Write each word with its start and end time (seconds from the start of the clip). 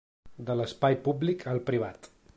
De 0.47 0.55
l’espai 0.61 0.97
públic 1.09 1.47
al 1.53 1.63
privat. 1.71 2.11